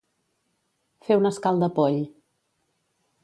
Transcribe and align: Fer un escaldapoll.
Fer 1.09 1.17
un 1.19 1.29
escaldapoll. 1.31 2.01